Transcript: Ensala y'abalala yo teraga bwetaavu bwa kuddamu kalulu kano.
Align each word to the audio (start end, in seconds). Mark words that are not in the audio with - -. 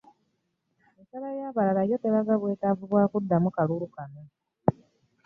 Ensala 0.99 1.29
y'abalala 1.39 1.81
yo 1.89 1.97
teraga 2.03 2.33
bwetaavu 2.41 2.83
bwa 2.89 3.03
kuddamu 3.11 3.49
kalulu 3.55 3.87
kano. 3.95 4.21